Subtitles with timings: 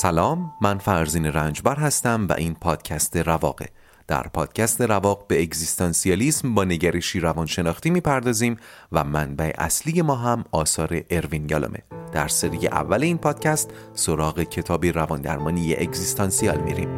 [0.00, 3.68] سلام من فرزین رنجبر هستم و این پادکست رواقه.
[4.08, 8.56] در پادکست رواق به اگزیستانسیالیسم با نگرشی روانشناختی می‌پردازیم
[8.92, 11.82] و منبع اصلی ما هم آثار اروین گالومه.
[12.12, 16.88] در سری اول این پادکست سراغ کتابی رواندرمانی اگزیستانسیال میریم.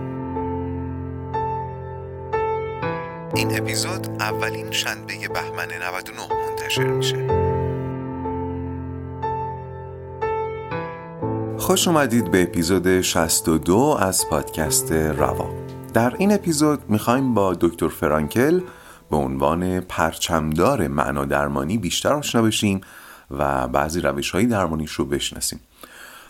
[3.34, 7.41] این اپیزود اولین شنبه بهمن 99 منتشر میشه.
[11.62, 15.50] خوش اومدید به اپیزود 62 از پادکست روا.
[15.94, 18.60] در این اپیزود می‌خوایم با دکتر فرانکل
[19.10, 22.80] به عنوان پرچمدار معنا درمانی بیشتر آشنا بشیم
[23.30, 25.60] و بعضی روش های درمانیش رو بشناسیم.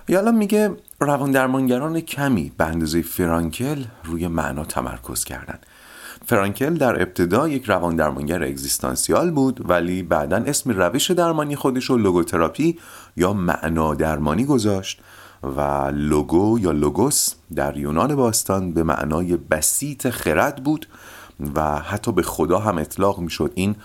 [0.09, 5.59] یالا میگه روان درمانگران کمی به اندازه فرانکل روی معنا تمرکز کردن.
[6.27, 11.97] فرانکل در ابتدا یک روان درمانگر اگزیستانسیال بود ولی بعدا اسم روش درمانی خودش رو
[11.97, 12.79] لوگوتراپی
[13.17, 15.01] یا معنا درمانی گذاشت.
[15.43, 20.87] و لوگو یا لوگوس در یونان باستان به معنای بسیط خرد بود
[21.55, 23.77] و حتی به خدا هم اطلاق می‌شد این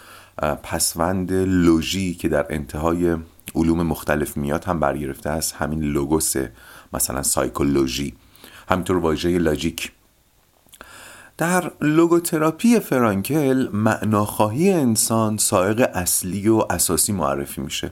[0.64, 3.16] پسوند لوژی که در انتهای
[3.56, 6.34] علوم مختلف میاد هم برگرفته از همین لوگوس
[6.94, 8.14] مثلا سایکولوژی.
[8.70, 9.92] همینطور واژه logic.
[11.38, 17.92] در لوگوتراپی فرانکل معناخواهی انسان سائق اصلی و اساسی معرفی میشه.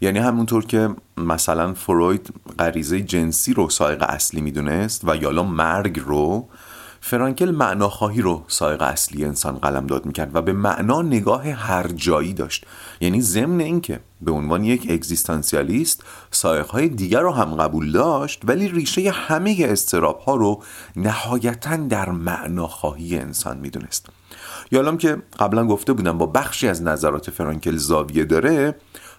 [0.00, 6.48] یعنی همونطور که مثلا فروید غریزه جنسی رو سائق اصلی می‌دونست و یالا مرگ رو
[7.00, 12.34] فرانکل معناخواهی رو سائق اصلی انسان قلم داد می‌کرد و به معنا نگاه هر جایی
[12.34, 12.66] داشت.
[13.00, 19.10] یعنی ضمن اینکه به عنوان یک اگزیستانسیالیست سائقهای دیگر رو هم قبول داشت ولی ریشه
[19.10, 20.62] همه استراب ها رو
[20.96, 24.06] نهایتا در معناخواهی انسان می‌دونست.
[24.72, 28.74] یالام که قبلا گفته بودم با بخشی از نظرات فرانکل زاویه داره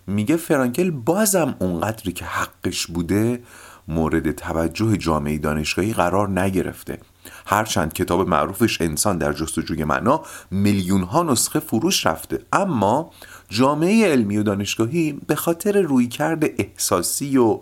[0.08, 3.44] میگه فرانکل بازم اونقدری که حقش بوده
[3.88, 7.00] مورد توجه جامعه دانشگاهی قرار نگرفته.
[7.46, 10.22] هرچند کتاب معروفش انسان در جستجوی معنا
[10.52, 13.12] میلیون ها نسخه فروش رفته اما
[13.50, 17.60] جامعه علمی و دانشگاهی به خاطر رویکرد احساسی و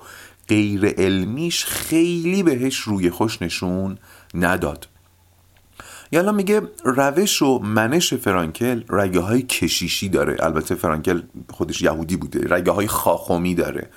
[0.47, 3.97] غیر علمیش خیلی بهش روی خوش نشون
[4.33, 4.87] نداد.
[6.11, 10.37] یالا میگه روش و منش فرانکل رگه های کشیشی داره.
[10.39, 12.55] البته فرانکل خودش یهودی بوده.
[12.55, 13.89] رگه های خاخومی داره.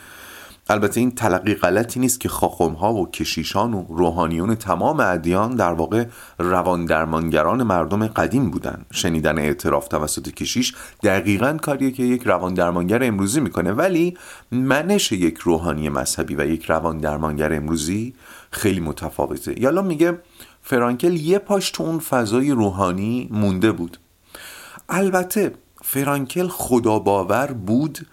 [0.68, 5.72] البته این تلقی غلطی نیست که خاخوم ها و کشیشان و روحانیون تمام ادیان در
[5.72, 6.04] واقع
[6.38, 8.84] روان درمانگران مردم قدیم بودن.
[8.92, 13.72] شنیدن اعتراف توسط کشیش دقیقا کاریه که یک روان درمانگر امروزی می‌کنه.
[13.72, 14.16] ولی
[14.52, 18.14] منش یک روحانی مذهبی و یک روان درمانگر امروزی
[18.50, 19.60] خیلی متفاوته.
[19.60, 20.18] یالا میگه
[20.62, 23.98] فرانکل یه پاش تو اون فضای روحانی مونده بود.
[24.88, 28.06] البته فرانکل خدا باور بود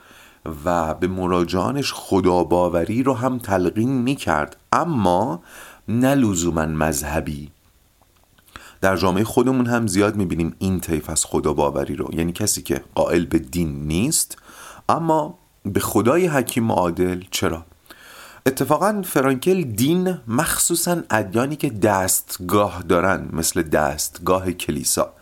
[0.66, 5.44] و به مراجعانش خداباوری رو هم تلقین می کرد اما
[5.88, 7.52] نه لزوما مذهبی.
[8.82, 12.10] در جامعه خودمون هم زیاد می‌بینیم این طیف از خداباوری رو.
[12.14, 14.38] یعنی کسی که قائل به دین نیست
[14.90, 17.24] اما به خدای حکیم عادل.
[17.32, 17.66] چرا؟
[18.46, 25.14] اتفاقا فرانکل دین مخصوصا ادیانی که دستگاه دارن مثل دستگاه کلیسا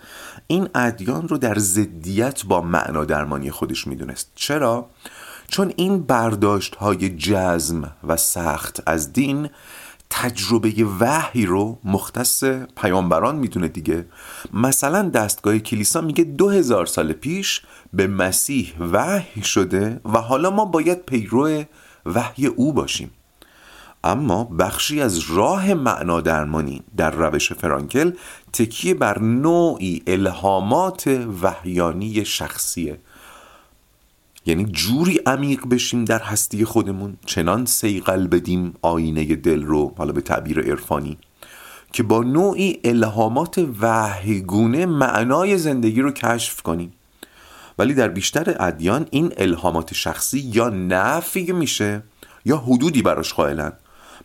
[0.47, 4.31] این ادیان رو در ضدیت با معنا درمانی خودش می‌دونست.
[4.35, 4.90] چرا؟
[5.47, 9.50] چون این برداشت های جزم و سخت از دین
[10.09, 12.44] تجربه وحی رو مختص
[12.75, 14.06] پیامبران می‌دونه دیگه.
[14.53, 17.62] مثلا دستگاه کلیسا میگه دو هزار سال پیش
[17.94, 21.63] به مسیح وحی شده و حالا ما باید پیرو
[22.06, 23.12] وحی او باشیم.
[24.04, 28.12] اما بخشی از راه معنا درمانی در روش فرانکل
[28.53, 31.08] تکیه بر نوعی الهامات
[31.42, 32.98] وحیانی شخصیه.
[34.46, 40.22] یعنی جوری عمیق بشیم در هستی خودمون چنان سیقل بدیم آینه دل رو حالا به
[40.22, 41.18] تعبیر عرفانی
[41.94, 46.94] که با نوعی الهامات وحیگونه معنای زندگی رو کشف کنیم.
[47.80, 52.04] ولی در بیشتر ادیان این الهامات شخصی یا نفی میشه
[52.46, 53.74] یا حدودی براش قائلن.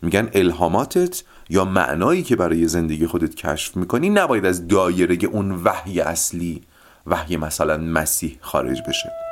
[0.01, 6.01] میگن الهاماتت یا معنایی که برای زندگی خودت کشف می‌کنی نباید از دایره اون وحی
[6.01, 6.61] اصلی
[7.07, 9.26] وحی مثلا مسیح خارج بشه.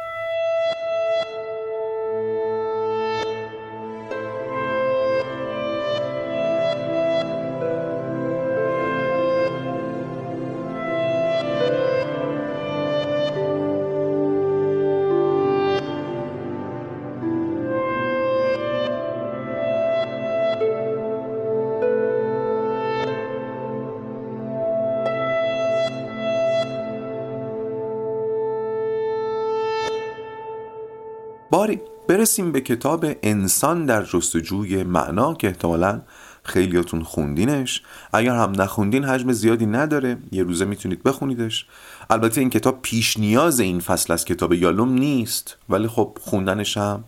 [32.26, 36.02] برسیم به کتاب انسان در جستجوی معنا که احتمالا
[36.44, 37.82] خیلیاتون خوندینش.
[38.14, 40.18] اگر هم نخوندین حجم زیادی نداره.
[40.32, 41.66] یه روزه می‌تونید بخونیدش.
[42.10, 47.04] البته این کتاب پیش نیاز این فصل از کتاب یالوم نیست ولی خب خوندنش هم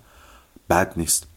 [0.69, 1.27] بد نیست.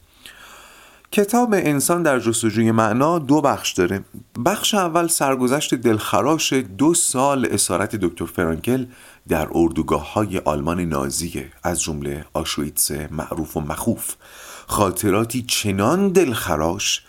[1.12, 4.04] کتاب انسان در جستجوی معنا دو بخش داره.
[4.46, 8.86] بخش اول سرگذشت دلخراش دو سال اسارت دکتر فرانکل
[9.30, 14.14] در اردوگاه های آلمان نازیه از جمله آشویتس معروف و مخوف
[14.66, 17.04] خاطراتی چنان دلخراش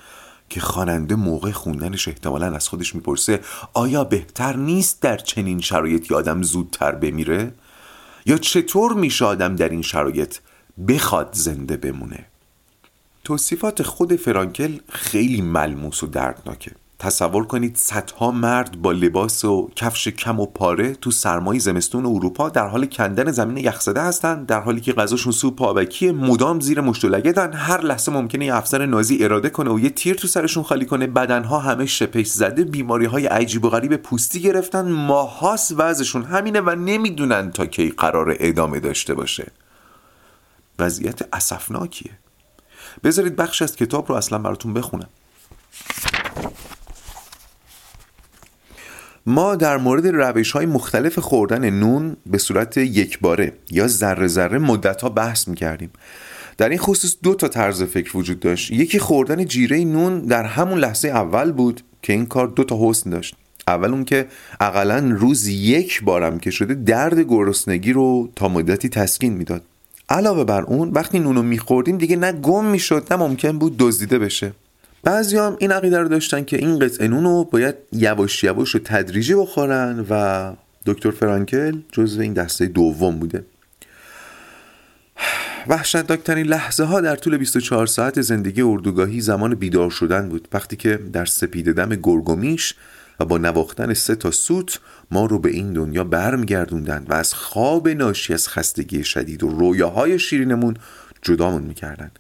[0.50, 3.40] که خواننده موقع خوندنش احتمالا از خودش می‌پرسه
[3.74, 7.54] آیا بهتر نیست در چنین شرایطی آدم زودتر بمیره؟
[8.26, 10.38] یا چطور میشه آدم در این شرایط
[10.88, 12.26] بخواد زنده بمونه؟
[13.24, 20.07] توصیفات خود فرانکل خیلی ملموس و دردناکه تصور کنید صدها مرد با لباس و کفش
[20.07, 24.81] کم و پاره تو سرمای زمستون اروپا در حال کندن زمین یخزده هستند در حالی
[24.81, 27.06] که غذاشون سوپ آبکی مدام زیر مشت
[27.53, 31.07] هر لحظه ممکنه یه افسر نازی اراده کنه و یه تیر تو سرشون خالی کنه.
[31.07, 34.92] بدنها همه شپش زده بیماری های عجیب و غریب پوستی گرفتن.
[34.92, 39.51] ماهاس وضعشون همینه و نمی‌دونن تا کی قرار ادامه داشته باشه.
[40.80, 42.12] وضعیت اسفناکیه.
[43.03, 45.09] بذارید بخش از کتاب رو اصلا براتون بخونم.
[49.26, 55.02] ما در مورد روش های مختلف خوردن نون به صورت یکباره یا ذره ذره مدت
[55.02, 55.90] ها بحث می کردیم
[56.58, 58.72] در این خصوص دو تا طرز فکر وجود داشت.
[58.72, 63.10] یکی خوردن جیره نون در همون لحظه اول بود که این کار دو تا حسن
[63.10, 63.36] داشت.
[63.68, 64.28] اول اون که
[64.60, 69.62] اقلا روز یک بارم که شده درد گرسنگی رو تا مدتی تسکین می‌داد.
[70.10, 74.52] علاوه بر اون وقتی نونو میخوردیم دیگه نه گم می‌شد نه ممکن بود دزدیده بشه.
[75.03, 78.80] بعضی هم این عقیده رو داشتن که این قطعه نون رو باید یواش یواش و
[78.80, 80.53] تدریجی بخورن و
[80.86, 83.45] دکتر فرانکل جزو این دسته دوم بوده.
[85.68, 90.48] وحشتناکترین لحظه ها در طول 24 ساعت زندگی اردوگاهی زمان بیدار شدن بود.
[90.53, 92.75] وقتی که در سپید دم گرگومیش
[93.19, 94.80] و با نواختن سه تا سوت
[95.12, 100.19] ما رو به این دنیا برمیگردوندن و از خواب ناشی از خستگی شدید و رویاهای
[100.19, 100.77] شیرینمون
[101.21, 102.12] جدامون می‌کردن.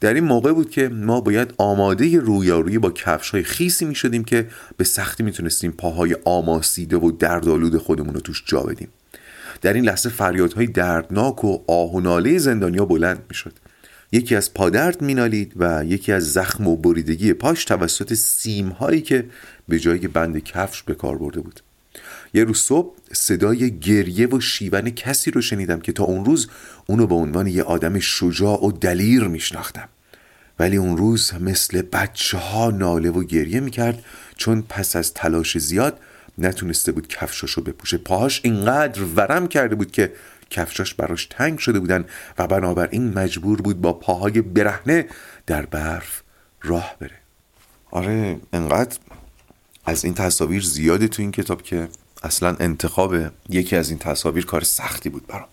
[0.00, 4.24] در این موقع بود که ما باید آماده رویارویی با کفش های خیسی می شدیم
[4.24, 8.88] که به سختی می‌تونستیم پاهای آماسیده و دردآلود خودمون رو توش جا بدیم.
[9.62, 13.52] در این لحظه فریادهای دردناک و آه و ناله زندانیا بلند می‌شد.
[14.12, 19.24] یکی از پادرد مینالید و یکی از زخم و بریدگی پاش توسط سیم هایی که
[19.68, 21.60] به جای بند کفش به کار برده بود.
[22.34, 26.48] یه روز صبح صدای گریه و شیون کسی رو شنیدم که تا اون روز
[26.86, 29.88] اونو به عنوان یه آدم شجاع و دلیر میشناختم.
[30.58, 34.04] ولی اون روز مثل بچه ها ناله و گریه می‌کرد
[34.36, 36.00] چون پس از تلاش زیاد
[36.38, 37.96] نتونسته بود کفشاشو بپوشه.
[37.96, 40.12] پاهاش اینقدر ورم کرده بود که
[40.50, 42.04] کفشاش براش تنگ شده بودن
[42.38, 45.06] و بنابراین مجبور بود با پاهای برهنه
[45.46, 46.22] در برف
[46.62, 47.18] راه بره.
[47.90, 48.98] آره انقدر
[49.84, 51.88] از این تصاویر زیاده تو این کتاب که
[52.22, 53.14] اصلا انتخاب
[53.48, 55.48] یکی از این تصاویر کار سختی بود برام.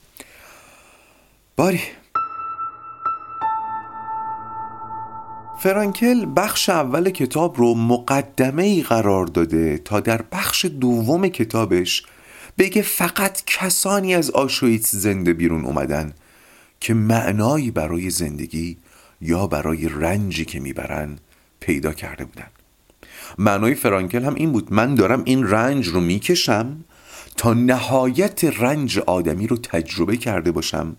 [1.56, 1.82] باری.
[5.60, 12.04] فرانکل بخش اول کتاب رو مقدمه ای قرار داده تا در بخش دوم کتابش
[12.58, 16.14] بگه فقط کسانی از آشویتس زنده بیرون اومدن
[16.80, 18.78] که معنایی برای زندگی
[19.22, 21.18] یا برای رنجی که می‌برن
[21.60, 22.48] پیدا کرده بودن.
[23.38, 24.74] معنای فرانکل هم این بود.
[24.74, 26.86] من دارم این رنج رو می‌کشم
[27.38, 30.98] تا نهایت رنج آدمی رو تجربه کرده باشم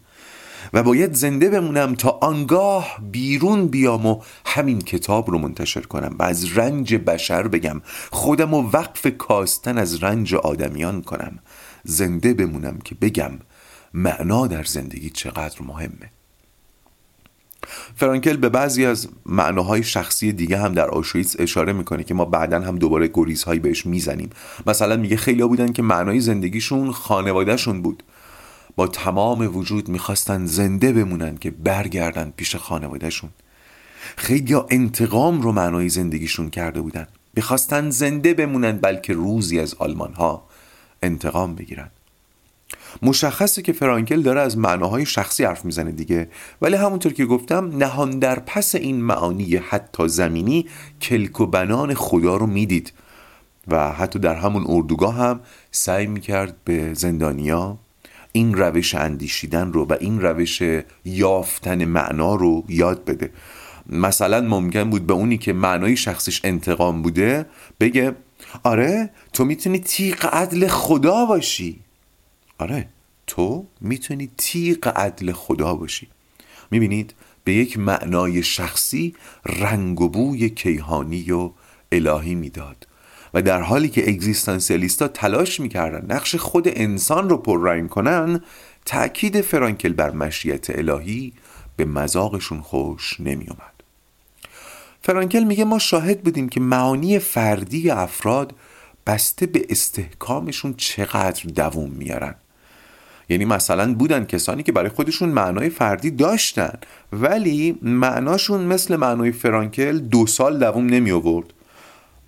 [0.72, 6.22] و باید زنده بمونم تا آنگاه بیرون بیام و همین کتاب رو منتشر کنم و
[6.22, 7.82] از رنج بشر بگم.
[8.10, 11.38] خودم و وقف کاستن از رنج آدمیان کنم.
[11.84, 13.32] زنده بمونم که بگم
[13.94, 16.10] معنا در زندگی چقدر مهمه.
[17.96, 22.60] فرانکل به بعضی از معناهای شخصی دیگه هم در آشویتس اشاره می‌کنه که ما بعدا
[22.60, 24.30] هم دوباره گریزهایی بهش می‌زنیم.
[24.66, 28.02] مثلا میگه خیلی بودن که معنای زندگیشون خانوادهشون بود.
[28.76, 33.30] با تمام وجود می‌خواستن زنده بمونن که برگردن پیش خانوادهشون.
[34.16, 37.06] خیلی انتقام رو معنای زندگیشون کرده بودن.
[37.34, 40.46] می‌خواستن زنده بمونن بلکه روزی از آلمان ها
[41.02, 41.90] انتقام بگیرن.
[43.02, 46.28] مشخصه که فرانکل داره از معناهای شخصی حرف می‌زنه دیگه.
[46.62, 50.66] ولی همونطور که گفتم نهان در پس این معانی حتی زمینی
[51.02, 52.92] کلک و بنان خدا رو می‌دید.
[53.68, 57.78] و حتی در همون اردوگاه هم سعی می‌کرد به زندانیا
[58.32, 60.62] این روش اندیشیدن رو و این روش
[61.04, 63.30] یافتن معنا رو یاد بده.
[63.88, 67.46] مثلا ممکن بود به اونی که معنای شخصش انتقام بوده
[67.80, 68.14] بگه
[68.62, 71.83] آره تو می‌تونی تیغ عدل خدا باشی.
[72.58, 72.88] آره
[73.26, 76.08] تو می‌تونی تیغ عدل خدا باشی.
[76.70, 79.14] می‌بینید به یک معنای شخصی
[79.46, 81.50] رنگ و بوی کیهانی و
[81.92, 82.86] الهی می‌داد.
[83.34, 88.40] و در حالی که اگزیستانسیالیستا تلاش می‌کردن نقش خود انسان رو پررنگ کنن
[88.84, 91.32] تأکید فرانکل بر مشیت الهی
[91.76, 93.74] به مذاقشون خوش نمیومد
[95.02, 98.54] فرانکل میگه ما شاهد بودیم که معانی فردی افراد
[99.06, 102.34] بسته به استحکامشون چقدر دووم میارن
[103.28, 106.78] یعنی مثلا بودن کسانی که برای خودشون معنای فردی داشتن
[107.12, 111.52] ولی معناشون مثل معنای فرانکل دو سال دووم نمی آورد.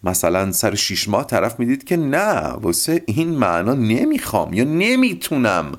[0.04, 5.72] مثلا سر شیش ماه طرف می‌دید که نه واسه این معنا نمی‌خوام یا نمی‌تونم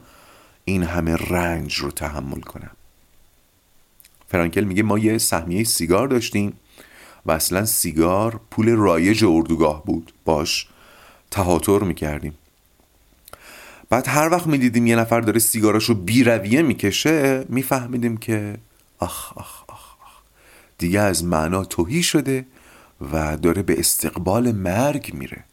[0.65, 2.71] این همه رنج رو تحمل کنم.
[4.27, 6.53] فرانکل میگه ما یه سهمیه سیگار داشتیم
[7.25, 10.13] و اصلا سیگار پول رایج اردوگاه بود.
[10.25, 10.67] باش
[11.31, 12.33] تهاتر می‌کردیم.
[13.89, 18.57] بعد هر وقت می‌دیدیم یه نفر داره سیگاراشو بیرویه می‌کشه میفهمیدیم که
[18.99, 20.21] آخ آخ آخ آخ.
[20.77, 22.45] دیگه از معنا توهی شده
[23.11, 25.43] و داره به استقبال مرگ میره.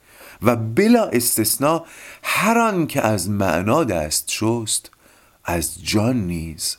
[0.43, 1.85] و بلا استثنا
[2.23, 4.91] هر آن که از معنا دست شست
[5.45, 6.77] از جان نیز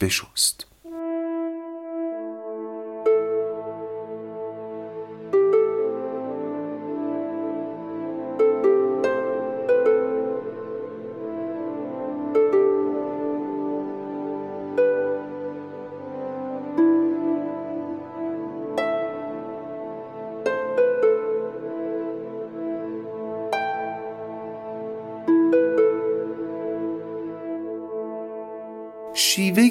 [0.00, 0.66] بشست.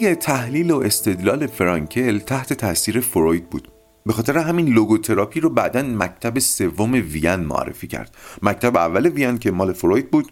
[0.04, 3.68] تحلیل و استدلال فرانکل تحت تاثیر فروید بود.
[4.06, 8.16] به خاطر همین لوگوتراپی رو بعدا مکتب سوم وین معرفی کرد.
[8.42, 10.32] مکتب اول وین که مال فروید بود.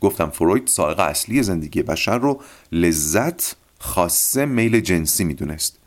[0.00, 2.40] گفتم فروید سائق اصلی زندگی بشر رو
[2.72, 5.78] لذت خاصه میل جنسی می‌دونست.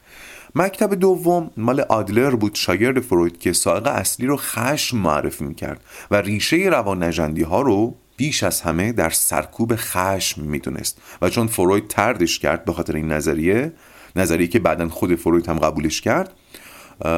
[0.55, 6.15] مکتب دوم مال آدلر بود شاگرد فروید که سائق اصلی رو خشم معرفی می‌کرد و
[6.15, 7.03] ریشه روان
[7.43, 12.73] ها رو بیش از همه در سرکوب خشم می‌دونست و چون فروید تردش کرد به
[12.73, 13.73] خاطر این نظریه
[14.15, 16.33] نظریه که بعدا خود فروید هم قبولش کرد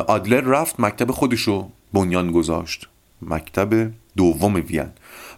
[0.08, 2.90] آدلر رفت مکتب خودشو بنیان گذاشت.
[3.22, 4.90] مکتب دوم وین.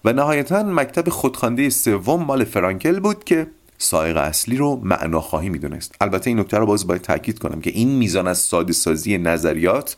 [0.05, 3.47] و نهایتا مکتب خودخوانده سوم مال فرانکل بود که
[3.77, 5.95] سایق اصلی رو معناخواهی می‌دونست.
[6.01, 9.97] البته این نکته رو باز باید تاکید کنم که این میزان از ساده سازی نظریات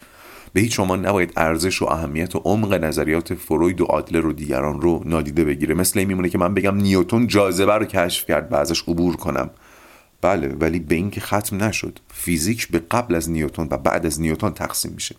[0.53, 4.81] به هیچ شما نباید ارزش و اهمیت و عمق نظریات فروید و آدلر و دیگران
[4.81, 5.75] رو نادیده بگیره.
[5.75, 9.49] مثل این میمونه که من بگم نیوتون جاذبه رو کشف کرد و ازش عبور کنم.
[10.21, 11.99] بله ولی به این که ختم نشد.
[12.13, 15.15] فیزیک به قبل از نیوتون و بعد از نیوتون تقسیم میشه.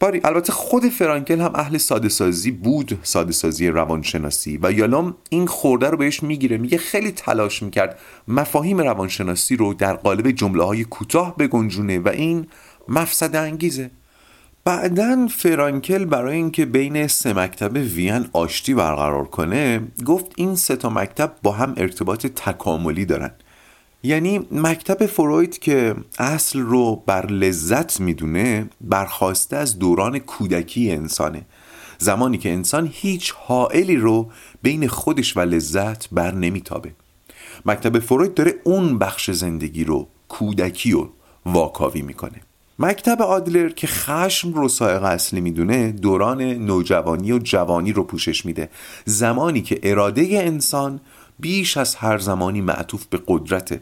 [0.00, 4.58] باری البته خود فرانکل هم اهل ساده سازی بود ساده سازی روانشناسی.
[4.62, 6.58] و یالام این خورده رو بهش می‌گیره.
[6.58, 7.98] میگه خیلی تلاش می‌کرد
[8.28, 12.46] مفاهیم روانشناسی رو در قالب جمله های کوتاه بگنجونه و این
[12.88, 13.90] مفسد انگیزه
[14.64, 20.90] بعدا فرانکل برای اینکه بین سه مکتب وین آشتی برقرار کنه گفت این سه تا
[20.90, 23.30] مکتب با هم ارتباط تکاملی دارن.
[24.02, 31.42] یعنی مکتب فروید که اصل رو بر لذت می‌دونه برخواسته از دوران کودکی انسانه.
[31.98, 34.30] زمانی که انسان هیچ حائلی رو
[34.62, 36.92] بین خودش و لذت بر نمیتابه.
[37.66, 41.10] مکتب فروید داره اون بخش زندگی رو کودکی رو
[41.46, 42.40] واکاوی می‌کنه.
[42.82, 48.68] مکتب آدلر که خشم رو سایق اصلی می‌دونه دوران نوجوانی و جوانی رو پوشش میده.
[49.04, 51.00] زمانی که اراده انسان
[51.38, 53.80] بیش از هر زمانی معطوف به قدرت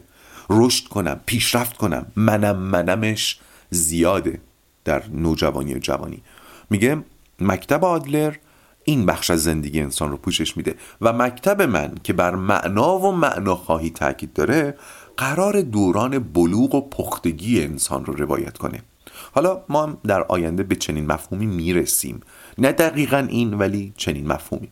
[0.49, 3.39] رشد کنم پیشرفت کنم منم منمش
[3.69, 4.41] زیاده
[4.85, 6.21] در نوجوانی و جوانی.
[6.69, 7.03] میگه
[7.39, 8.35] مکتب آدلر
[8.83, 13.11] این بخش از زندگی انسان رو پوشش میده و مکتب من که بر معنا و
[13.11, 14.77] معناخواهی تاکید داره
[15.17, 18.81] قرار دوران بلوغ و پختگی انسان رو روایت کنه.
[19.31, 22.21] حالا ما هم در آینده به چنین مفهومی می‌رسیم.
[22.57, 24.69] نه دقیقا این ولی چنین مفهومی.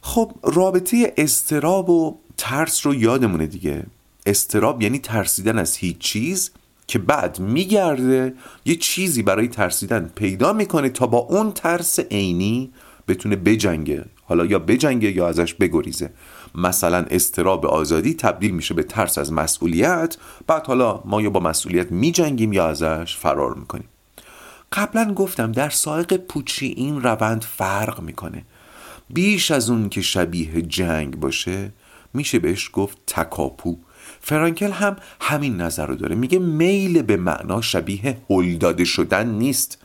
[0.00, 3.86] خب رابطه استراب و ترس رو یادمونه دیگه.
[4.26, 6.50] استراب یعنی ترسیدن از هیچ چیز
[6.86, 12.72] که بعد میگرده یه چیزی برای ترسیدن پیدا می‌کنه تا با اون ترس عینی
[13.08, 14.04] بتونه بجنگه.
[14.24, 16.10] حالا یا بجنگه یا ازش بگریزه.
[16.54, 21.92] مثلا استراب آزادی تبدیل میشه به ترس از مسئولیت بعد حالا ما یا با مسئولیت
[21.92, 23.88] میجنگیم یا ازش فرار می‌کنیم.
[24.72, 28.44] قبلا گفتم در سایق پوچی این روند فرق می‌کنه.
[29.10, 31.70] بیش از اون که شبیه جنگ باشه
[32.14, 33.76] میشه بهش گفت تکاپو.
[34.20, 36.14] فرانکل هم همین نظر رو داره.
[36.14, 39.78] میگه میل به معنا شبیه هلداده شدن نیست.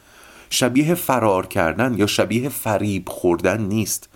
[0.49, 4.09] شبیه فرار کردن یا شبیه فریب خوردن نیست.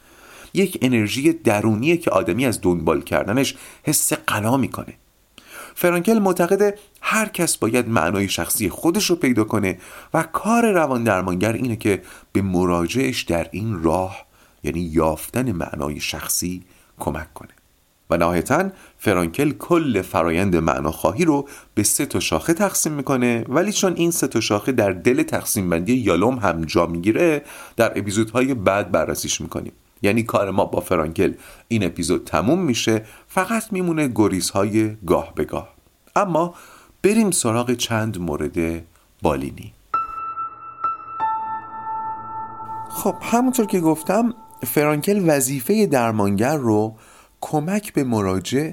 [0.53, 4.93] یک انرژی درونیه که آدمی از دنبال کردنش حس قنا می‌کنه.
[5.75, 9.77] فرانکل معتقد هر کس باید معنای شخصی خودش رو پیدا کنه
[10.13, 14.25] و کار روان درمانگر اینه که به مراجعش در این راه
[14.63, 16.63] یعنی یافتن معنای شخصی
[17.00, 17.50] کمک کنه.
[18.10, 23.93] و نهایتا فرانکل کل فرایند معناخواهی رو به سه تا شاخه تقسیم می‌کنه ولی چون
[23.95, 27.41] این سه تا شاخه در دل تقسیم بندی یالوم هم جا می‌گیره
[27.75, 29.74] در اپیزودهای بعد بررسیش می‌کنیم.
[30.03, 31.33] یعنی کار ما با فرانکل
[31.67, 35.74] این اپیزود تموم میشه فقط میمونه گریزهای گاه به گاه.
[36.15, 36.55] اما
[37.03, 38.83] بریم سراغ چند مورد
[39.22, 39.74] بالینی.
[42.89, 44.33] خب همونطور که گفتم
[44.67, 46.95] فرانکل وظیفه درمانگر رو
[47.41, 48.72] کمک به مراجع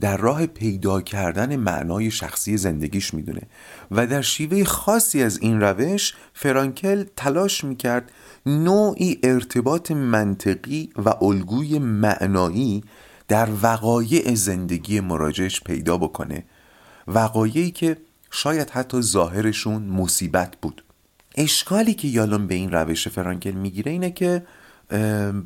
[0.00, 3.42] در راه پیدا کردن معنای شخصی زندگیش می‌دونه.
[3.90, 8.12] و در شیوه خاصی از این روش فرانکل تلاش می‌کرد
[8.46, 12.84] نوعی ارتباط منطقی و الگوی معنایی
[13.28, 16.44] در وقایع زندگی مراجعش پیدا بکنه.
[17.06, 17.96] وقایعی که
[18.30, 20.84] شاید حتی ظاهرشون مصیبت بود.
[21.34, 24.42] اشکالی که یالون به این روش فرانکل می‌گیره اینه که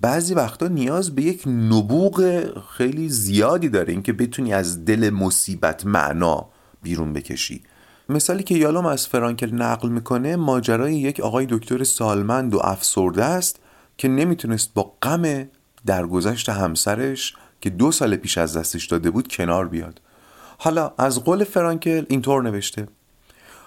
[0.01, 2.45] بعضی وقتا نیاز به یک نبوغ
[2.77, 3.93] خیلی زیادی داره.
[3.93, 6.49] اینکه بتونی از دل مصیبت معنا
[6.83, 7.63] بیرون بکشی.
[8.09, 13.59] مثالی که یالوم از فرانکل نقل می‌کنه ماجرای یک آقای دکتر سالمند و افسرده است
[13.99, 15.49] که نمی‌تونست با غم
[15.87, 20.01] درگذشت همسرش که دو سال پیش از دستش داده بود کنار بیاد.
[20.59, 22.89] حالا از قول فرانکل اینطور نوشته.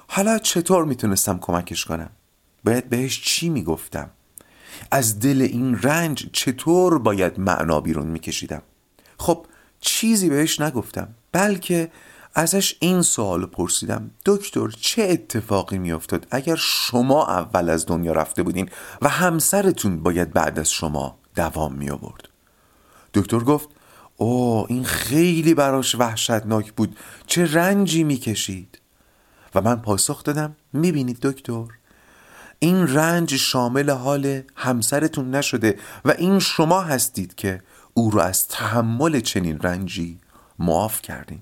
[0.07, 2.09] حالا چطور می‌تونستم کمکش کنم؟
[2.63, 4.09] باید بهش چی می‌گفتم؟
[4.91, 8.61] از دل این رنج چطور باید معنا بیرون میکشیدم؟
[9.19, 9.45] خب
[9.79, 11.91] چیزی بهش نگفتم بلکه
[12.37, 14.11] ازش این سوال پرسیدم.
[14.25, 18.69] دکتر چه اتفاقی میافتاد اگر شما اول از دنیا رفته بودین
[19.01, 22.29] و همسرتون باید بعد از شما دوام می آورد
[23.13, 23.69] دکتر گفت
[24.17, 26.97] او این خیلی براش وحشتناک بود.
[27.27, 28.79] چه رنجی می‌کشید؟
[29.55, 31.65] و من پاسخ دادم می‌بینید دکتر
[32.59, 37.61] این رنج شامل حال همسرتون نشده و این شما هستید که
[37.93, 40.19] او رو از تحمل چنین رنجی
[40.59, 41.41] معاف کردین.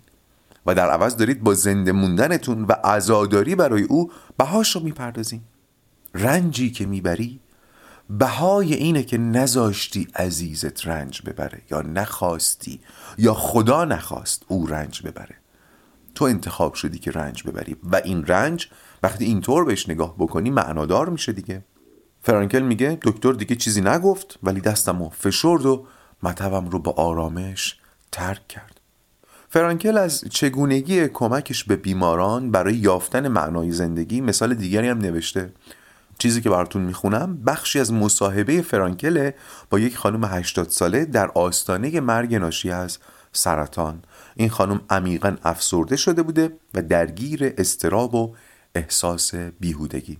[0.65, 5.41] و در عوض دارید با زنده موندنتون و عزاداری برای او بهاش رو می‌پردازین
[6.13, 7.39] رنجی که می‌بری
[8.09, 12.79] بهای اینه که نذاشتی عزیزت رنج ببره یا نخواستی
[13.17, 15.35] یا خدا نخواست او رنج ببره.
[16.15, 18.69] تو انتخاب شدی که رنج ببری و این رنج
[19.03, 21.65] وقتی اینطور بهش نگاه بکنی معنادار میشه دیگه.
[22.21, 25.87] فرانکل میگه دکتر دیگه چیزی نگفت ولی دستم و فشرد و
[26.23, 27.77] مطبم رو با آرامش
[28.11, 28.74] ترک کرد.
[29.55, 35.53] فرانکل از چگونگی کمکش به بیماران برای یافتن معنای زندگی مثال دیگری هم نوشته.
[36.19, 39.35] چیزی که براتون می‌خونم بخشی از مصاحبه فرانکله
[39.69, 42.97] با یک خانم 80 ساله در آستانه مرگ ناشی از
[43.31, 44.01] سرطان.
[44.35, 48.35] این خانم عمیقا افسرده شده بوده و درگیر استراب و
[48.75, 50.17] احساس بیهودگی.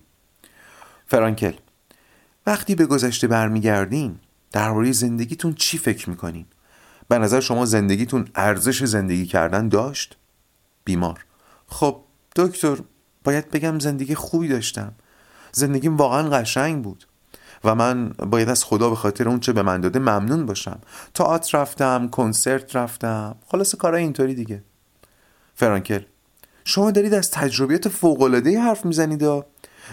[1.06, 1.54] فرانکل
[2.46, 4.18] وقتی به گذشته برمیگردین
[4.52, 6.46] درباره زندگیتون چی فکر می‌کنین؟
[7.08, 10.16] به نظر شما زندگیتون ارزش زندگی کردن داشت؟
[10.84, 11.24] بیمار.
[11.66, 12.00] خب
[12.36, 12.78] دکتر
[13.24, 14.92] باید بگم زندگی خوبی داشتم.
[15.52, 17.06] زندگیم واقعا قشنگ بود
[17.64, 20.78] و من باید از خدا به خاطر اون چه به من داده ممنون باشم.
[21.14, 24.62] تئاتر رفتم کنسرت رفتم خلاص کارهای اینطوری دیگه.
[25.54, 26.00] فرانکل
[26.64, 29.44] شما دارید از تجربیات فوقالعاده حرف می‌زنید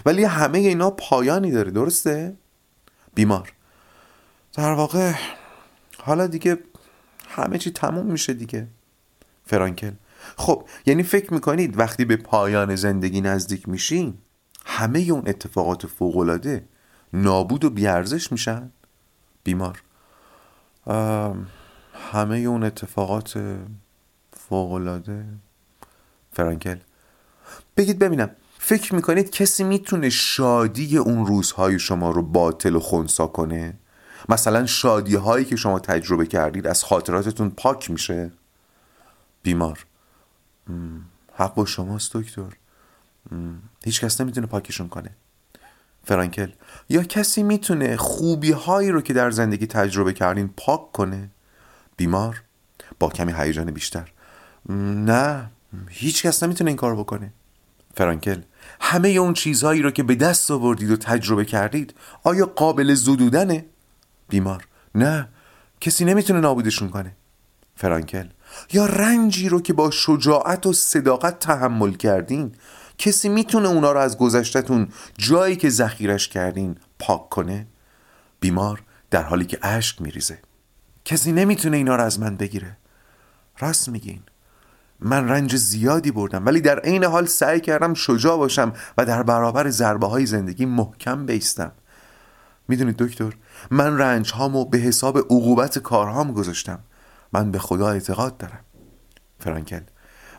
[0.06, 2.36] ولی همه اینا پایانی داره درسته؟
[3.14, 3.52] بیمار.
[4.52, 5.12] در واقع
[5.98, 6.58] حالا دیگه
[7.34, 8.68] همه چی تموم میشه دیگه.
[9.44, 9.92] فرانکل.
[10.36, 14.18] خب یعنی فکر می‌کنید وقتی به پایان زندگی نزدیک میشین
[14.66, 16.64] همه اون اتفاقات فوقالعاده
[17.12, 18.70] نابود و بیارزش میشن؟
[19.44, 19.82] بیمار.
[22.12, 23.58] همه اون اتفاقات
[24.32, 25.24] فوقالعاده.
[26.32, 26.76] فرانکل.
[27.76, 33.78] بگید ببینم فکر می‌کنید کسی می‌تونه شادی اون روزهای شما رو باطل و خونسا کنه؟
[34.28, 38.32] مثلا شادی هایی که شما تجربه کردید از خاطراتتون پاک میشه؟
[39.42, 39.86] بیمار.
[41.34, 42.52] حق با شماست دکتر.
[43.84, 45.10] هیچ کس نمی‌تونه پاکشون کنه.
[46.04, 46.50] فرانکل.
[46.88, 51.30] یا کسی می‌تونه خوبی هایی رو که در زندگی تجربه کردین پاک کنه؟
[51.96, 52.42] بیمار.
[52.98, 54.12] با کمی هیجان بیشتر.
[54.68, 55.50] نه.
[55.88, 57.32] هیچ کس نمی‌تونه این کار بکنه.
[57.96, 58.42] فرانکل.
[58.80, 63.64] همه اون چیزهایی رو که به دست آوردید و تجربه کردید آیا قابل زدودنه؟
[64.28, 64.66] بیمار.
[64.94, 65.28] نه
[65.80, 67.16] کسی نمی‌تونه نابودشون کنه.
[67.76, 68.26] فرانکل.
[68.72, 72.54] یا رنجی رو که با شجاعت و صداقت تحمل کردین
[72.98, 77.66] کسی می‌تونه اونا رو از گذشتتون جایی که ذخیرش کردین پاک کنه؟
[78.40, 80.38] بیمار در حالی که اشک میریزه.
[81.04, 82.76] کسی نمی‌تونه اینا رو از من بگیره.
[83.58, 84.20] راست میگین.
[85.00, 89.70] من رنج زیادی بردم ولی در عین حال سعی کردم شجاع باشم و در برابر
[89.70, 91.72] ضربه های زندگی محکم بیستم.
[92.68, 93.32] می‌دونید دکتر؟
[93.70, 96.78] من رنج هامو به حساب عقوبت کارهام گذاشتم.
[97.32, 98.60] من به خدا اعتقاد دارم.
[99.38, 99.80] فرانکل.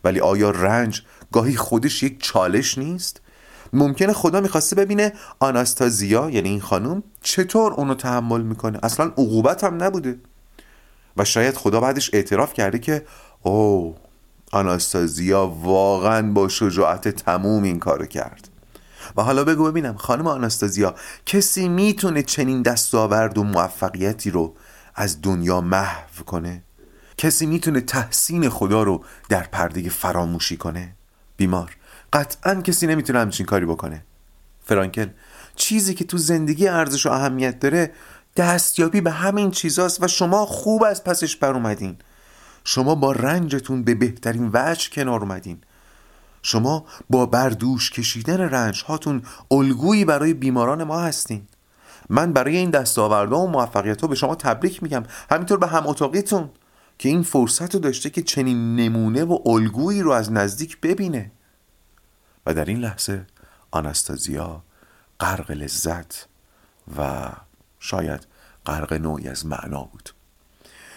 [0.04, 3.22] ولی آیا رنج گاهی خودش یک چالش نیست؟
[3.74, 9.84] ممکنه خدا می‌خواسته ببینه آناستازیا یعنی این خانم چطور اونو تحمل می‌کنه؟ اصلا عقوبت هم
[9.84, 10.20] نبوده.
[11.18, 13.06] و شاید خدا بعدش اعتراف کرده که
[13.42, 13.96] او
[14.52, 18.50] آناستازیا واقعا با شجاعت تموم این کارو کرد.
[19.18, 24.56] و حالا بگو ببینم خانم آناستازیا کسی می‌تونه چنین دستاورد و موفقیتی رو
[24.96, 26.64] از دنیا محو کنه؟
[27.18, 30.96] کسی می‌تونه تحسین خدا رو در پرده فراموشی کنه؟
[31.38, 31.78] بیمار
[32.14, 34.06] قطعا کسی نمی‌تونه همچین کاری بکنه.
[34.66, 35.08] فرانکل
[35.56, 37.92] چیزی که تو زندگی ارزش و اهمیت داره
[38.36, 41.98] دستیابی به همین چیزاست و شما خوب از پسش بر اومدین.
[42.64, 45.62] شما با رنجتون به بهترین وجه کنار اومدین.
[46.46, 51.48] شما با بردوش کشیدن رنج هاتون الگویی برای بیماران ما هستین.
[52.10, 55.04] من برای این دستاوردها و موفقیت ها به شما تبریک میگم.
[55.32, 56.50] همینطور به هم اتاقیتون
[57.00, 61.32] که این فرصت رو داشته که چنین نمونه و الگویی رو از نزدیک ببینه.
[62.46, 63.26] و در این لحظه
[63.72, 64.64] آنستازیا
[65.20, 66.28] غرق لذت
[66.98, 67.30] و
[67.80, 68.28] شاید
[68.66, 70.15] غرق نوعی از معنا بود.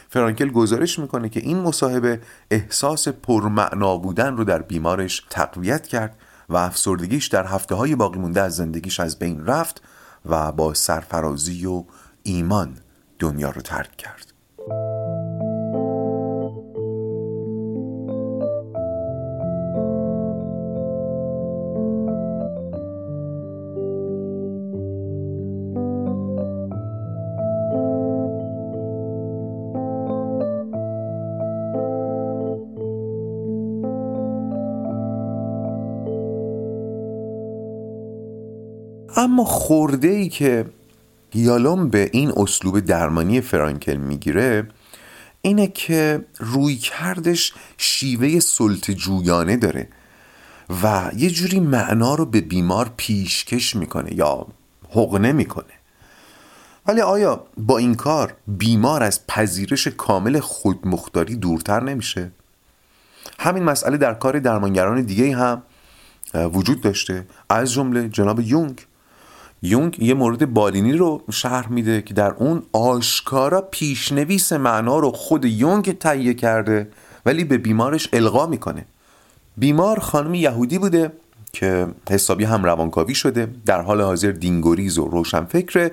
[0.09, 6.17] فرانکل گزارش می‌کنه که این مصاحبه احساس پرمعنا بودن رو در بیمارش تقویت کرد
[6.49, 9.83] و افسردگیش در هفته های باقی مونده از زندگیش از بین رفت
[10.25, 11.85] و با سرفرازی و
[12.23, 12.77] ایمان
[13.19, 14.33] دنیا رو ترک کرد.
[39.19, 40.67] اما خورده ای که
[41.35, 44.69] یالوم به این اسلوب درمانی فرانکل می‌گیره
[45.43, 49.89] اینه که روی کردش شیوه سلط جویانه داره
[50.83, 54.47] و یه جوری معنا رو به بیمار پیشکش می‌کنه یا
[54.91, 55.75] حقنه می‌کنه
[56.87, 62.31] ولی آیا با این کار بیمار از پذیرش کامل خودمختاری دورتر نمیشه؟
[63.39, 65.63] همین مسئله در کار درمانگران دیگه هم
[66.35, 68.87] وجود داشته از جمله جناب یونگ
[69.63, 75.45] یونگ یه مورد بالینی رو شرح میده که در اون آشکارا پیشنویس معنا رو خود
[75.45, 76.89] یونگ تهیه کرده
[77.27, 78.85] ولی به بیمارش القا می‌کنه.
[79.57, 81.13] بیمار خانم یهودی بوده
[81.53, 85.93] که حسابی هم روانکاوی شده در حال حاضر دینگوریز و روشنفکره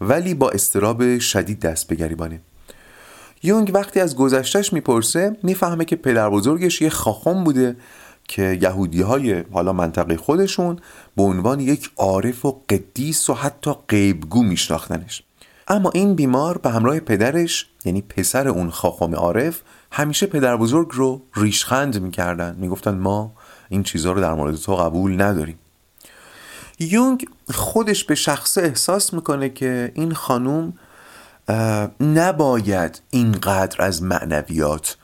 [0.00, 2.40] ولی با استراب شدید دست به گریبانه.
[3.42, 7.76] یونگ وقتی از گذشتش می‌پرسه می‌فهمه که پدر بزرگش یه خاخم بوده
[8.28, 10.78] که یهودی های حالا منطقه خودشون
[11.16, 15.22] به عنوان یک عارف و قدیس و حتی غیبگو میشناختنش.
[15.68, 21.22] اما این بیمار به همراه پدرش یعنی پسر اون خاخم عارف همیشه پدر بزرگ رو
[21.36, 22.56] ریشخند می‌کردن.
[22.58, 23.32] می‌گفتن ما
[23.68, 25.58] این چیزها رو در مورد تو قبول نداریم.
[26.78, 30.72] یونگ خودش به شخصه احساس می‌کنه که این خانوم
[32.00, 34.96] نباید اینقدر از معنویات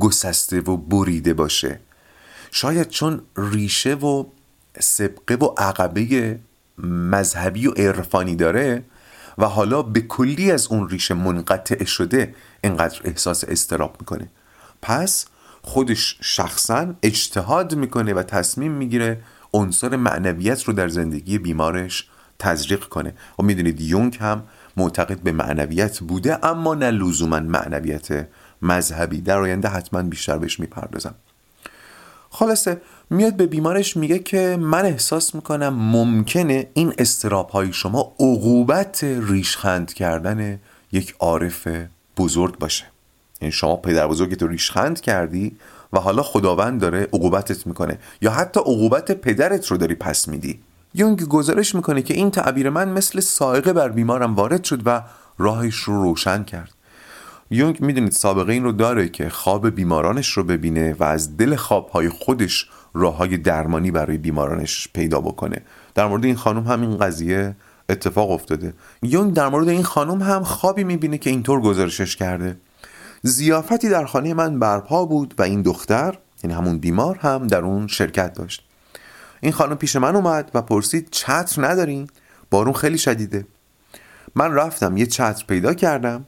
[0.00, 1.80] گسسته و بریده باشه.
[2.50, 4.24] شاید چون ریشه و
[4.80, 6.38] سبقه و عقبه
[6.78, 8.82] مذهبی و عرفانی داره
[9.38, 14.28] و حالا به کلی از اون ریشه منقطع شده اینقدر احساس استراب می‌کنه.
[14.82, 15.26] پس
[15.62, 23.14] خودش شخصا اجتهاد می‌کنه و تصمیم می‌گیره عنصر معنویت رو در زندگی بیمارش تزریق کنه.
[23.38, 24.42] و می‌دونید یونگ هم
[24.76, 28.28] معتقد به معنویت بوده اما نه لزوما معنویت
[28.62, 29.20] مذهبی.
[29.20, 31.14] در آینده حتما بیشتر بهش می‌پردازم.
[32.30, 39.04] خلاصه میاد به بیمارش میگه که من احساس می‌کنم ممکنه این استراب های شما عقوبت
[39.04, 40.60] ریشخند کردن
[40.92, 41.68] یک عارف
[42.16, 42.84] بزرگ باشه.
[43.40, 45.56] یعنی شما پدر بزرگت رو ریشخند کردی
[45.92, 47.98] و حالا خداوند داره عقوبتت می‌کنه.
[48.22, 50.60] یا حتی عقوبت پدرت رو داری پس میدی.
[50.94, 55.02] یونگ گزارش می‌کنه که این تعبیر من مثل سائقه بر بیمارم وارد شد و
[55.38, 56.75] راهش رو روشن کرد.
[57.50, 62.08] یونگ می‌دونید سابقه این رو داره که خواب بیمارانش رو ببینه و از دل خوابهای
[62.08, 65.62] خودش راه های درمانی برای بیمارانش پیدا بکنه.
[65.94, 67.56] در مورد این خانم هم این قضیه
[67.88, 68.74] اتفاق افتاده.
[69.02, 72.56] یونگ در مورد این خانم هم خوابی می‌بینه که اینطور گزارشش کرده.
[73.22, 77.86] زیافتی در خانه من برپا بود و این دختر یعنی همون بیمار هم در اون
[77.86, 78.64] شرکت داشت.
[79.40, 82.08] این خانم پیش من اومد و پرسید چتر ندارین
[82.50, 83.46] بارون خیلی شدیده.
[84.34, 86.24] من رفتم یه چتر پیدا کردم.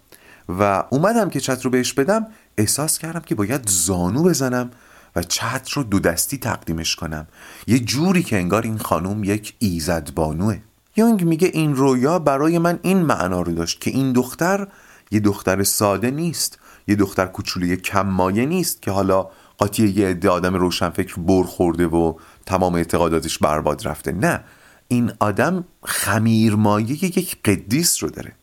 [0.49, 2.27] و اومدم که چتر رو بهش بدم
[2.59, 4.71] احساس کردم که باید زانو بزنم
[5.17, 7.27] و چتر رو دو دستی تقدیمش کنم.
[7.67, 10.59] یه جوری که انگار این خانم یک ایزد بانوه.
[10.97, 14.67] یونگ میگه این رویا برای من این معنا رو داشت که این دختر
[15.11, 16.59] یه دختر ساده نیست
[16.89, 21.87] یه دختر کوچولوی کم مایه نیست که حالا قاطی یه عده آدم روشنفکر بر خورده
[21.87, 22.15] و
[22.47, 24.13] تمام اعتقاداتش برباد رفته.
[24.13, 24.45] نه
[24.89, 28.38] این آدم خمیر مایه یک قدیس رو داره.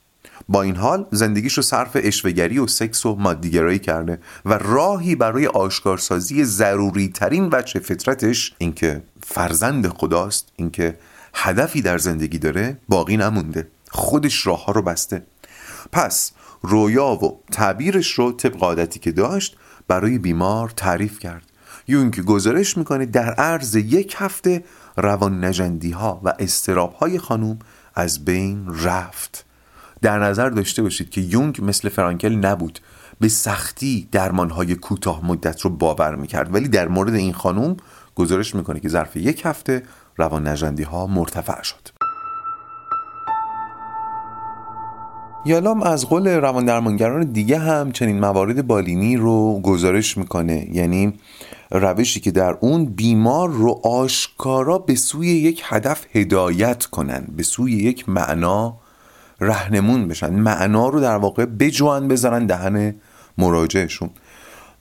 [0.49, 5.47] با این حال زندگیش رو صرف اشوگری و سکس و مادیگرایی کرده و راهی برای
[5.47, 10.97] آشکارسازی ضروری ترین وجه فطرتش اینکه فرزند خداست اینکه
[11.33, 13.67] هدفی در زندگی داره باقی نمونده.
[13.89, 15.23] خودش راه ها رو بسته.
[15.91, 16.31] پس
[16.61, 21.43] رویا و تعبیرش رو طبق عادتی که داشت برای بیمار تعریف کرد.
[21.87, 24.63] یونگ گزارش می‌کنه در عرض یک هفته
[24.97, 27.59] روان نجندی ها و استراب های خانوم
[27.95, 29.44] از بین رفت.
[30.05, 32.79] در نظر داشته باشید که یونگ مثل فرانکل نبود.
[33.19, 36.53] به سختی درمان های کوتاه مدت رو باور می‌کرد.
[36.53, 37.77] ولی در مورد این خانوم
[38.15, 39.83] گزارش می‌کنه که ظرف یک هفته
[40.17, 41.89] روان نجندی ها مرتفع شد.
[45.45, 50.67] یالام از قول روان درمانگران دیگه هم چنین موارد بالینی رو گزارش می‌کنه.
[50.71, 51.13] یعنی
[51.71, 57.71] روشی که در اون بیمار رو آشکارا به سوی یک هدف هدایت کنن به سوی
[57.71, 58.84] یک معنا
[59.41, 60.33] رهنمون بشن.
[60.33, 62.95] معنا رو در واقع بجوان بذارن دهن
[63.37, 64.09] مراجعشون.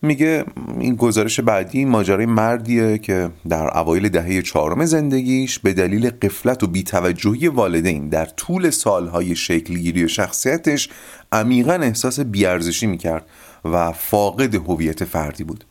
[0.02, 0.44] میگه
[0.80, 6.66] این گزارش بعدی ماجرای مردیه که در اوایل دهه چهارم زندگیش به دلیل قفلت و
[6.66, 10.88] بیتوجهی والدین در طول سالهای شکلگیری شخصیتش
[11.32, 13.26] عمیقا احساس بیارزشی می‌کرد
[13.64, 15.64] و فاقد هویت فردی بود.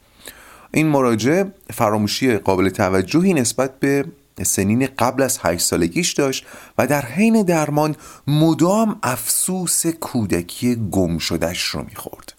[0.73, 1.43] این مراجع
[1.73, 4.05] فراموشی قابل توجهی نسبت به
[4.41, 6.45] سنین قبل از هشت سالگیش داشت
[6.77, 7.95] و در حین درمان
[8.27, 12.33] مدام افسوس کودکی گم شدهش رو می‌خورد.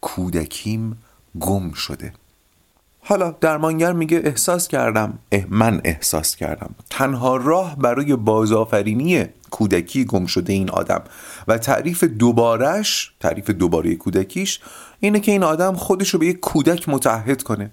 [0.00, 1.02] کودکیم
[1.40, 2.12] گم شده.
[3.00, 5.18] حالا درمانگر میگه احساس کردم
[5.48, 6.74] من احساس کردم.
[6.90, 11.02] تنها راه برای بازآفرینی کودکی گم شده این آدم
[11.48, 14.60] و تعریف دوبارش تعریف دوباره کودکیش
[15.00, 17.70] اینه که این آدم خودش رو به یک کودک متعهد کنه.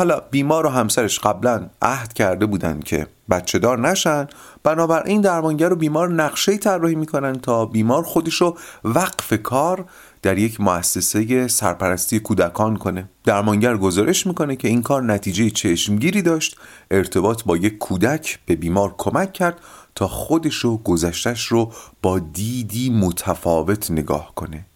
[0.00, 4.26] حالا بیمار و همسرش قبلا عهد کرده بودن که بچه دار نشن
[4.62, 9.84] بنابراین درمانگر و بیمار نقشه طراحی می‌کنن تا بیمار خودش رو وقف کار
[10.22, 13.08] در یک مؤسسه سرپرستی کودکان کنه.
[13.24, 16.56] درمانگر گزارش می‌کنه که این کار نتیجه چشمگیری داشت
[16.90, 19.60] ارتباط با یک کودک به بیمار کمک کرد
[19.94, 24.66] تا خودش و گذشتش رو با دیدی متفاوت نگاه کنه.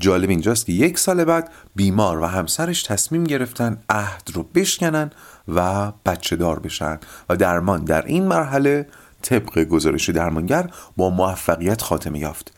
[0.00, 5.10] جالب اینجاست که یک سال بعد بیمار و همسرش تصمیم گرفتن عهد رو بشکنن
[5.48, 8.86] و بچه دار بشن و درمان در این مرحله
[9.22, 12.52] طبق گزارش درمانگر با موفقیت خاتمه یافت.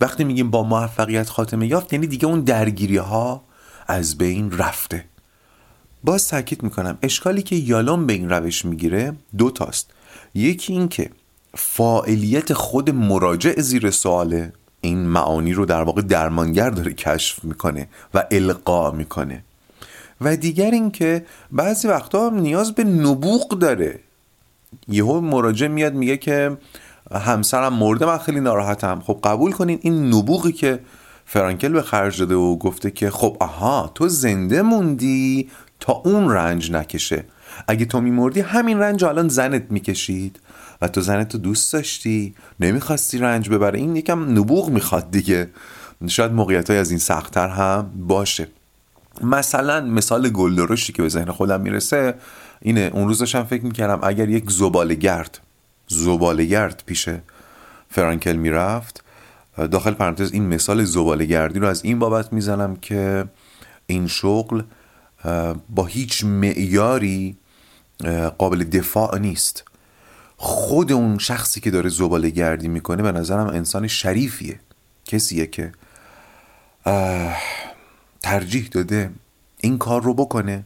[0.00, 3.44] وقتی میگیم با موفقیت خاتمه یافت یعنی دیگه اون درگیری ها
[3.86, 5.04] از بین رفته.
[6.04, 9.90] باز تاکید می‌کنم اشکالی که یالوم به این روش می‌گیره دو تاست.
[10.34, 11.10] یکی این که
[11.54, 14.52] فاعلیت خود مراجع زیر سواله.
[14.86, 19.42] این معانی رو در واقع درمانگر داره کشف می‌کنه و القا می‌کنه.
[20.20, 24.00] و دیگر اینکه بعضی وقتا نیاز به نبوغ داره.
[24.88, 26.56] یهو مراجع میاد میگه که
[27.12, 29.02] همسرم مرده من خیلی ناراحتم.
[29.06, 30.80] خب قبول کنین این نبوغی که
[31.26, 36.72] فرانکل به خرج داده و گفته که خب آها تو زنده موندی تا اون رنج
[36.72, 37.24] نکشه.
[37.68, 40.40] اگه تو میمردی همین رنج الان زنت می‌کشید.
[40.82, 45.50] و تو زنت تو دوست داشتی؟ نمی‌خواستی رنج ببره این یکم نبوغ می‌خواد دیگه.
[46.06, 48.48] شاید موقعیت های از این سختتر هم باشه.
[49.22, 52.14] مثلا مثال گلدرشی که به ذهن خودم می‌رسه
[52.60, 52.90] اینه.
[52.94, 55.40] اون روز داشتم فکر می‌کردم اگر یک زبالگرد
[55.88, 57.08] زبالگرد پیش
[57.90, 59.04] فرانکل می‌رفت
[59.56, 63.24] داخل پرانتز این مثال زبالگردی رو از این بابت می‌زنم که
[63.86, 64.62] این شغل
[65.70, 67.36] با هیچ معیاری
[68.38, 69.64] قابل دفاع نیست.
[70.36, 74.60] خود اون شخصی که داره زباله گردی می‌کنه به نظرم انسان شریفیه.
[75.04, 75.72] کسیه که
[78.22, 79.10] ترجیح داده
[79.60, 80.64] این کار رو بکنه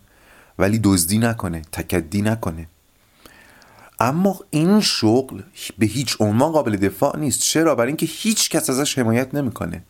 [0.59, 2.67] ولی دزدی نکنه تکدی نکنه.
[4.01, 5.43] اما این شغل
[5.79, 7.41] به هیچ عنوان قابل دفاع نیست.
[7.41, 9.83] چرا؟ برای اینکه هیچ کس ازش حمایت نمی‌کنه.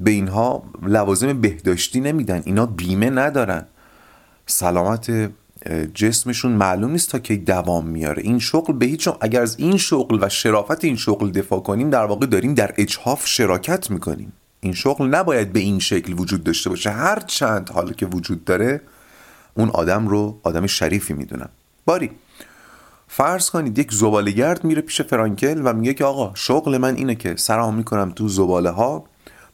[0.00, 2.42] به اینها لوازم بهداشتی نمیدن.
[2.44, 3.66] اینا بیمه ندارن.
[4.46, 5.30] سلامت
[5.94, 8.22] جسمشون معلوم نیست تا کی دوام میاره.
[8.22, 12.04] این شغل به هیچ اگر از این شغل و شرافت این شغل دفاع کنیم در
[12.04, 14.32] واقع داریم در اجحاف شراکت می‌کنیم.
[14.60, 16.90] این شغل نباید به این شکل وجود داشته باشه.
[16.90, 18.80] هر چند حالا که وجود داره
[19.54, 21.48] اون آدم رو آدم شریفی می‌دونم.
[21.86, 22.10] باری
[23.08, 27.36] فرض کنید یک زبالگرد میره پیش فرانکل و میگه که آقا شغل من اینه که
[27.36, 29.04] سرام می‌کنم تو زباله ها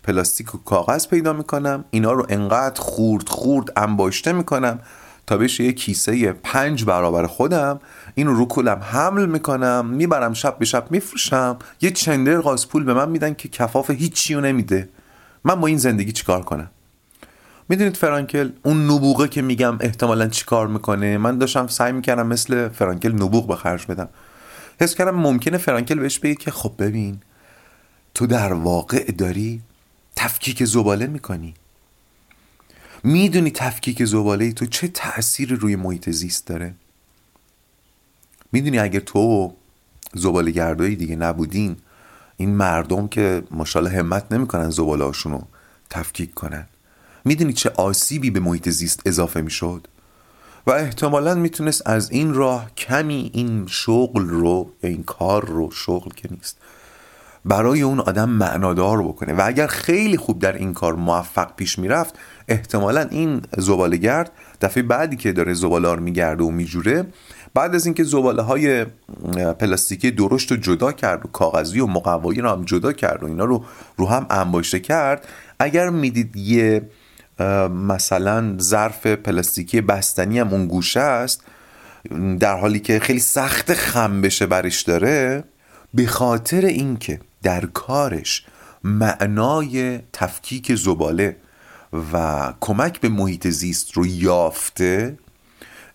[0.03, 4.81] پلاستیک و کاغذ پیدا می‌کنم اینا رو انقدر خورد خورد انباشته می‌کنم
[5.27, 7.81] تا بشه یه کیسه پنج برابر خودم.
[8.15, 11.59] اینو رو کولم حمل می‌کنم می‌برم شب به شب میفروشم.
[11.81, 14.89] یه چندر قاز پول به من میدن که کفاف هیچی رو نمیده.
[15.45, 16.71] من با این زندگی چیکار کنم؟
[17.69, 23.13] می‌دونید فرانکل اون نبوغه که میگم احتمالا چیکار می‌کنه؟ من داشتم سعی می‌کردم مثل فرانکل
[23.13, 24.09] نبوغ به خرج بدم.
[24.81, 27.21] حس کردم ممکنه فرانکل بهش بگه که خب ببین
[28.15, 29.61] تو در واقع داری
[30.17, 31.55] تفکیک زباله می‌کنی.
[33.07, 36.75] می‌دونی تفکیک زباله تو چه تأثیری روی محیط زیست داره؟
[38.53, 39.55] می‌دونی اگر تو
[40.15, 41.77] زباله گردایی دیگه نبودین
[42.37, 45.43] این مردم که ماشاءالله همت نمی‌کنن زباله رو
[45.91, 46.67] تفکیک کنن.
[47.25, 49.89] می‌دونی چه آسیبی به محیط زیست اضافه می‌شد؟
[50.67, 56.11] و احتمالا می‌تونست از این راه کمی این شغل رو یا این کار رو شغل
[56.17, 56.57] که نیست
[57.45, 59.33] برای اون آدم معنادار بکنه.
[59.33, 65.17] و اگر خیلی خوب در این کار موفق پیش می‌رفت احتمالا این زبالگرد دفعه بعدی
[65.17, 67.07] که داره زبالار میگرده و میجوره
[67.55, 68.85] بعد از اینکه زباله های
[69.59, 73.45] پلاستیکی درشت رو جدا کرد و کاغذی و مقوایی رو هم جدا کرد و اینا
[73.45, 73.65] رو
[73.97, 75.29] رو هم انباشته کرد
[75.59, 76.89] اگر می‌دید یه
[77.71, 81.45] مثلا ظرف پلاستیکی بستنی هم اون گوشه است
[82.41, 85.45] در حالی که خیلی سخت خم بشه برش داره
[85.95, 88.47] به خاطر اینکه در کارش
[88.85, 91.37] معنای تفکیک زباله
[92.13, 95.19] و کمک به محیط زیست رو یافته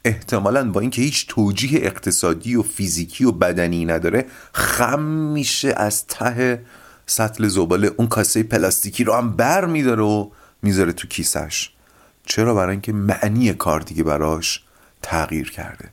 [0.05, 6.65] احتمالا با اینکه هیچ توجیه اقتصادی و فیزیکی و بدنی نداره خم میشه از ته
[7.05, 7.91] سطل زباله.
[7.97, 10.29] اون کاسه پلاستیکی رو هم بر میداره و
[10.62, 11.69] می‌ذاره تو کیسش
[12.25, 14.63] چرا؟ برای اینکه معنی کار دیگه براش
[15.01, 15.89] تغییر کرده.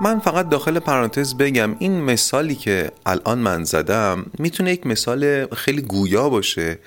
[0.00, 5.82] من فقط داخل پرانتز بگم این مثالی که الان من زدم می‌تونه یک مثال خیلی
[5.82, 6.78] گویا باشه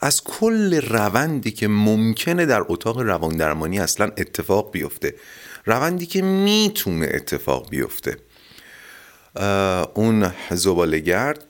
[0.00, 5.14] از کل روندی که ممکنه در اتاق روان درمانی اصلا اتفاق بیفته
[5.66, 8.16] روندی که می‌تونه اتفاق بیفته.
[9.94, 11.44] اون زبالگرد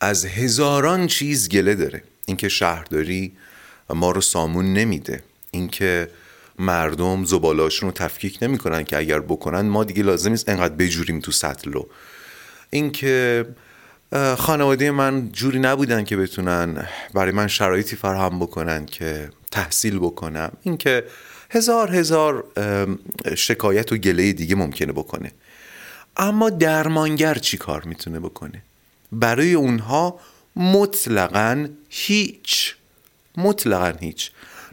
[0.00, 2.02] از هزاران چیز گله داره.
[2.26, 3.36] اینکه شهرداری
[3.90, 6.08] ما رو سامون نمیده اینکه
[6.58, 11.32] مردم زبالاشون رو تفکیک نمی‌کنن که اگر بکنن ما دیگه لازم نیست انقدر بجوریم تو
[11.32, 11.88] سطل رو.
[12.70, 13.46] اینکه
[14.36, 21.04] خانواده من جوری نبودن که بتونن برای من شرایطی فراهم بکنن که تحصیل بکنم اینکه
[21.50, 22.44] هزار هزار
[23.36, 25.32] شکایت و گله دیگه ممکنه بکنه.
[26.16, 28.62] اما درمانگر چی کار می‌تونه بکنه؟
[29.12, 30.20] برای اونها
[30.56, 32.74] مطلقا هیچ
[33.36, 34.30] مطلقا هیچ.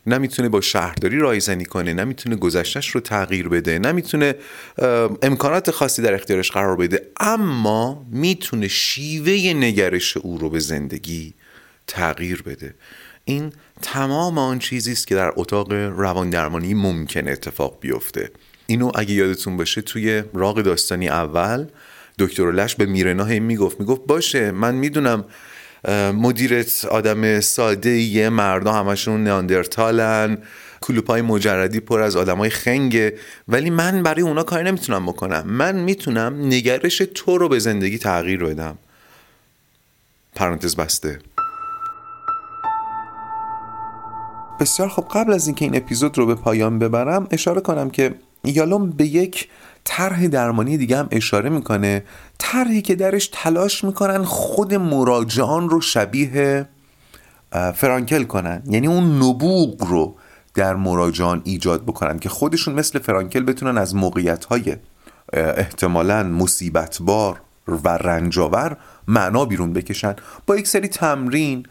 [0.07, 4.35] نمی‌تونه با شهرداری رایزنی کنه نمی‌تونه گذشتش رو تغییر بده نمی‌تونه
[5.21, 11.33] امکانات خاصی در اختیارش قرار بده اما می‌تونه شیوه نگرش او رو به زندگی
[11.87, 12.75] تغییر بده.
[13.25, 18.31] این تمام آن چیزی است که در اتاق روان درمانی ممکن اتفاق بیفته.
[18.67, 21.67] اینو اگه یادتون باشه توی راق داستانی اول
[22.19, 25.25] دکتر لش به میرنا هی می‌گفت می‌گفت باشه من می‌دونم
[26.13, 30.37] مدیرت آدم ساده یه مردا همشون نیاندرتالن
[30.81, 33.17] کلوپای مجردی پر از آدمای خنگه.
[33.47, 35.43] ولی من برای اونا کاری نمی‌تونم بکنم.
[35.47, 38.77] من می‌تونم نگرش تو رو به زندگی تغییر بدم.
[40.35, 41.19] پرانتز بسته.
[44.59, 48.89] بسیار خب قبل از اینکه این اپیزود رو به پایان ببرم اشاره کنم که یالوم
[48.89, 49.47] به یک
[49.83, 52.03] طرح درمانی دیگه هم اشاره می‌کنه.
[52.37, 56.69] طرحی که درش تلاش می‌کنن خود مراجعان رو شبیه
[57.75, 58.63] فرانکل کنن.
[58.65, 60.15] یعنی اون نبوغ رو
[60.53, 64.75] در مراجعان ایجاد بکنن که خودشون مثل فرانکل بتونن از موقعیت های
[65.33, 68.77] احتمالا مصیبتبار و رنجاور
[69.07, 70.15] معنا بیرون بکشن.
[70.47, 71.65] با یک سری تمرین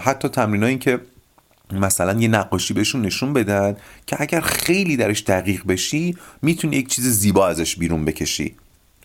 [0.00, 1.00] حتی تمرین که
[1.72, 7.06] مثلا یه نقاشی بهشون نشون بدن که اگر خیلی درش دقیق بشی می‌تونی یک چیز
[7.06, 8.54] زیبا ازش بیرون بکشی.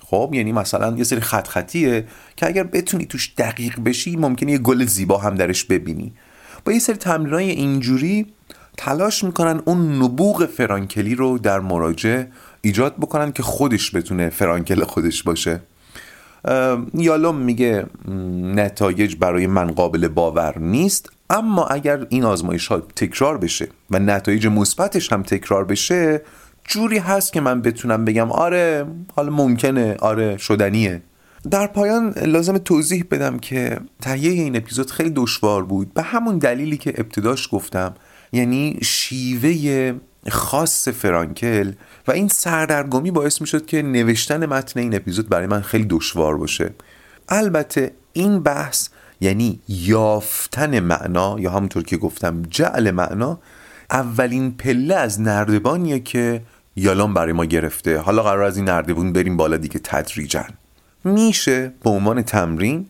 [0.02, 4.58] خب یعنی مثلا یه سری خط خطیه که اگر بتونی توش دقیق بشی ممکنه یه
[4.58, 6.14] گل زیبا هم درش ببینی.
[6.66, 8.26] با یه سری تمرینای اینجوری
[8.78, 12.24] تلاش می‌کنن اون نبوغ فرانکلی رو در مراجع
[12.62, 15.60] ایجاد بکنن که خودش بتونه فرانکل خودش باشه.
[16.94, 17.86] یالوم میگه
[18.56, 21.10] نتایج برای من قابل باور نیست.
[21.30, 26.22] اما اگر این آزمایش ها تکرار بشه و نتایج مثبتش هم تکرار بشه
[26.64, 31.02] جوری هست که من بتونم بگم آره حالا ممکنه آره شدنیه.
[31.52, 35.94] در پایان لازم توضیح بدم که تهیه این اپیزود خیلی دشوار بود.
[35.94, 37.94] به همون دلیلی که ابتداش گفتم
[38.32, 39.94] یعنی شیوه
[40.30, 41.72] خاص فرانکل
[42.08, 46.38] و این سردرگمی باعث می شد که نوشتن متن این اپیزود برای من خیلی دشوار
[46.38, 46.74] باشه.
[47.30, 48.90] البته این بحث
[49.24, 53.40] یعنی یافتن معنا یا همونطور که گفتم جعل معنا
[53.92, 56.42] اولین پله از نردبانیه که
[56.76, 58.00] یالان برای ما گرفته.
[58.00, 60.46] حالا قرار از این نردبون بریم بالا دیگه تدریجا.
[61.04, 62.90] میشه به عنوان تمرین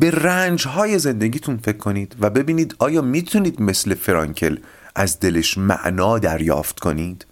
[0.00, 4.56] به رنج های زندگیتون فکر کنید و ببینید آیا می‌تونید مثل فرانکل
[4.94, 7.26] از دلش معنا دریافت کنید؟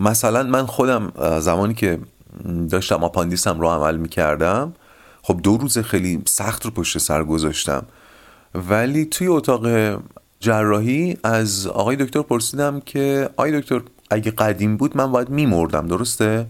[0.00, 1.98] مثلا من خودم زمانی که
[2.70, 4.72] داشتم آپاندیسم رو عمل می‌کردم
[5.26, 7.86] خب دو روز خیلی سخت رو پشت سر گذاشتم.
[8.54, 9.66] ولی توی اتاق
[10.40, 16.46] جراحی از آقای دکتر پرسیدم که آقای دکتر اگه قدیم بود من باید میمردم درسته؟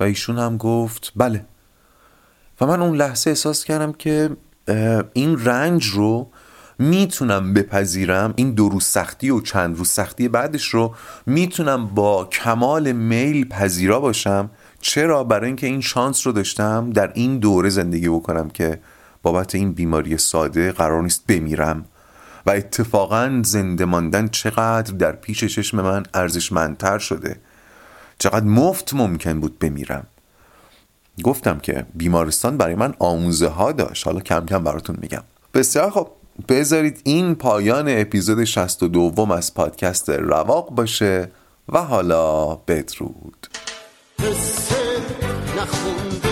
[0.00, 1.44] و ایشون هم گفت بله.
[2.60, 4.30] و من اون لحظه احساس کردم که
[5.12, 6.30] این رنج رو
[6.78, 10.94] می‌تونم بپذیرم این دو روز سختی و چند روز سختی بعدش رو
[11.26, 14.50] می‌تونم با کمال میل پذیرا باشم.
[14.88, 18.78] چرا برای اینکه این شانس رو داشتم در این دوره زندگی بکنم که
[19.22, 21.84] بابت این بیماری ساده قرار نیست بمیرم؟
[22.46, 27.36] و اتفاقا زنده ماندن چقدر در پیش چشم من ارزشمندتر شده.
[28.18, 30.06] چقدر مفت ممکن بود بمیرم.
[31.22, 34.06] گفتم که بیمارستان برای من آموزه ها داشت.
[34.06, 35.22] حالا کم کم براتون میگم.
[35.54, 36.08] بسیار خب
[36.48, 41.30] بذارید این پایان اپیزود 62 از پادکست رواق باشه
[41.68, 43.46] و حالا بدرود.
[45.56, 46.25] נחום